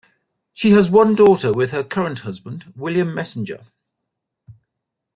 [0.51, 3.67] She has one daughter with her current husband William Messinger.